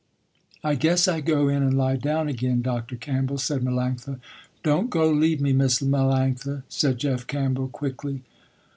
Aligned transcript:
"I 0.63 0.73
guess 0.73 1.07
I 1.07 1.21
go 1.21 1.47
in 1.47 1.61
and 1.61 1.77
lie 1.77 1.95
down 1.95 2.27
again 2.27 2.63
Dr. 2.63 2.95
Campbell," 2.95 3.37
said 3.37 3.61
Melanctha. 3.61 4.19
"Don't 4.63 4.89
go 4.89 5.11
leave 5.11 5.39
me 5.39 5.53
Miss 5.53 5.79
Melanctha," 5.79 6.63
said 6.67 6.97
Jeff 6.97 7.27
Campbell 7.27 7.67
quickly. 7.67 8.23